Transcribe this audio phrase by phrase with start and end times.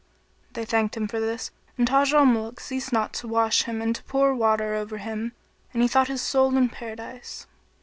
[0.55, 3.95] '"They thanked him for this, and Taj al Muluk ceased not to wash him and
[3.95, 5.33] to pour water over him
[5.73, 7.45] and he thought his soul in Paradise.